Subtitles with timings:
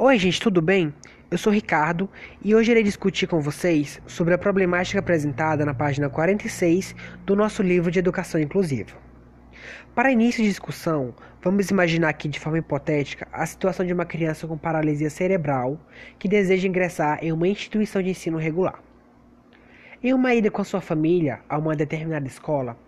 [0.00, 0.94] Oi, gente, tudo bem?
[1.28, 2.08] Eu sou Ricardo
[2.40, 6.94] e hoje irei discutir com vocês sobre a problemática apresentada na página 46
[7.26, 8.96] do nosso livro de Educação Inclusiva.
[9.96, 14.46] Para início de discussão, vamos imaginar aqui de forma hipotética a situação de uma criança
[14.46, 15.80] com paralisia cerebral
[16.16, 18.80] que deseja ingressar em uma instituição de ensino regular.
[20.00, 22.78] Em uma ida com sua família a uma determinada escola,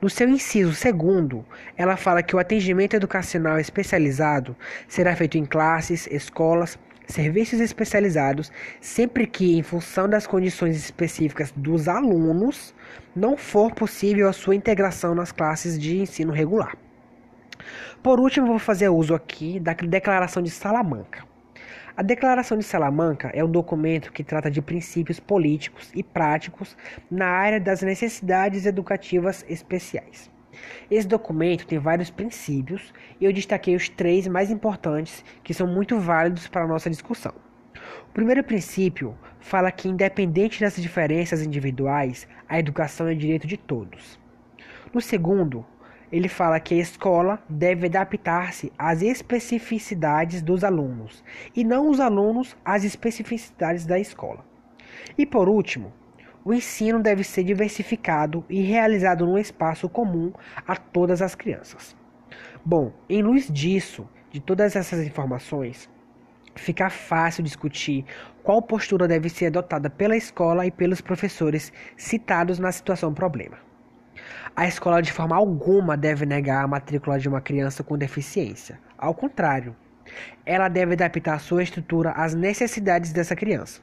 [0.00, 1.44] No seu inciso segundo,
[1.76, 4.56] ela fala que o atendimento educacional especializado
[4.88, 11.88] será feito em classes, escolas, serviços especializados, sempre que, em função das condições específicas dos
[11.88, 12.74] alunos,
[13.14, 16.76] não for possível a sua integração nas classes de ensino regular.
[18.02, 21.29] Por último, vou fazer uso aqui da Declaração de Salamanca.
[21.96, 26.76] A Declaração de Salamanca é um documento que trata de princípios políticos e práticos
[27.10, 30.30] na área das necessidades educativas especiais.
[30.88, 35.98] Esse documento tem vários princípios e eu destaquei os três mais importantes que são muito
[35.98, 37.34] válidos para a nossa discussão.
[38.08, 44.18] O primeiro princípio fala que, independente das diferenças individuais, a educação é direito de todos.
[44.94, 45.64] No segundo,
[46.12, 51.22] ele fala que a escola deve adaptar-se às especificidades dos alunos
[51.54, 54.44] e não os alunos às especificidades da escola.
[55.16, 55.92] E por último,
[56.44, 60.32] o ensino deve ser diversificado e realizado num espaço comum
[60.66, 61.96] a todas as crianças.
[62.64, 65.88] Bom, em luz disso, de todas essas informações,
[66.54, 68.04] fica fácil discutir
[68.42, 73.69] qual postura deve ser adotada pela escola e pelos professores citados na situação problema.
[74.54, 78.78] A escola de forma alguma deve negar a matrícula de uma criança com deficiência.
[78.96, 79.74] Ao contrário,
[80.44, 83.80] ela deve adaptar sua estrutura às necessidades dessa criança.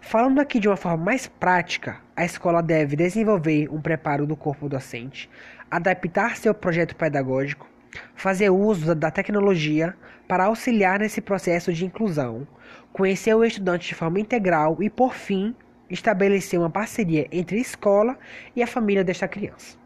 [0.00, 4.68] Falando aqui de uma forma mais prática, a escola deve desenvolver um preparo do corpo
[4.68, 5.28] docente,
[5.70, 7.68] adaptar seu projeto pedagógico,
[8.14, 9.94] fazer uso da tecnologia
[10.26, 12.46] para auxiliar nesse processo de inclusão,
[12.92, 15.54] conhecer o estudante de forma integral e, por fim,
[15.90, 18.18] estabelecer uma parceria entre a escola
[18.54, 19.76] e a família desta criança.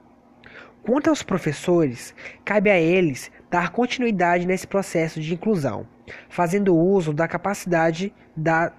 [0.83, 2.15] Quanto aos professores,
[2.45, 5.87] cabe a eles dar continuidade nesse processo de inclusão,
[6.29, 8.73] fazendo uso da capacidade da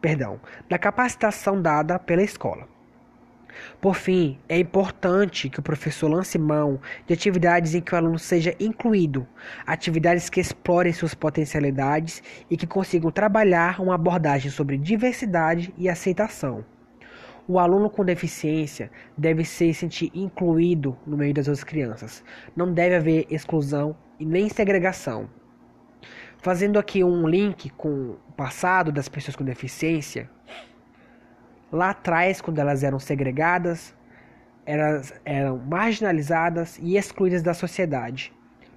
[0.00, 2.68] perdão, da capacitação dada pela escola.
[3.80, 8.18] Por fim, é importante que o professor lance mão de atividades em que o aluno
[8.18, 9.26] seja incluído,
[9.66, 16.64] atividades que explorem suas potencialidades e que consigam trabalhar uma abordagem sobre diversidade e aceitação.
[17.48, 22.22] O aluno com deficiência deve se sentir incluído no meio das outras crianças.
[22.54, 25.28] Não deve haver exclusão e nem segregação.
[26.38, 30.30] Fazendo aqui um link com o passado das pessoas com deficiência,
[31.72, 33.94] lá atrás, quando elas eram segregadas,
[34.66, 38.32] elas eram marginalizadas e excluídas da sociedade.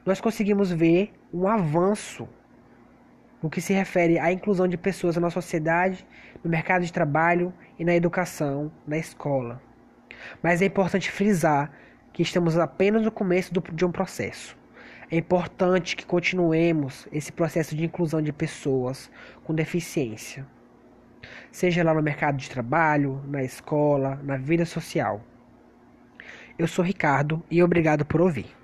[0.05, 2.27] Nós conseguimos ver um avanço
[3.41, 6.05] no que se refere à inclusão de pessoas na sociedade,
[6.43, 9.61] no mercado de trabalho e na educação, na escola.
[10.41, 11.71] Mas é importante frisar
[12.13, 14.57] que estamos apenas no começo de um processo.
[15.11, 19.11] É importante que continuemos esse processo de inclusão de pessoas
[19.43, 20.45] com deficiência
[21.51, 25.21] seja lá no mercado de trabalho, na escola, na vida social.
[26.57, 28.62] Eu sou Ricardo e obrigado por ouvir.